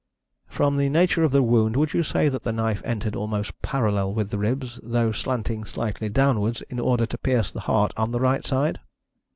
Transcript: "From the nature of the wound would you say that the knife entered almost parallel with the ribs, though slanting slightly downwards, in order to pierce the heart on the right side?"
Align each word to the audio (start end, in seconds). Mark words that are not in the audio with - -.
"From 0.47 0.77
the 0.77 0.89
nature 0.89 1.23
of 1.23 1.31
the 1.31 1.43
wound 1.43 1.75
would 1.75 1.93
you 1.93 2.01
say 2.01 2.27
that 2.27 2.41
the 2.41 2.51
knife 2.51 2.81
entered 2.83 3.15
almost 3.15 3.61
parallel 3.61 4.15
with 4.15 4.31
the 4.31 4.39
ribs, 4.39 4.79
though 4.81 5.11
slanting 5.11 5.63
slightly 5.63 6.09
downwards, 6.09 6.63
in 6.71 6.79
order 6.79 7.05
to 7.05 7.19
pierce 7.19 7.51
the 7.51 7.59
heart 7.69 7.93
on 7.97 8.09
the 8.09 8.19
right 8.19 8.43
side?" 8.43 8.79